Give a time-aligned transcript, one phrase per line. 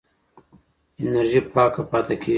[1.03, 2.29] انرژي پاکه پاتې کېږي.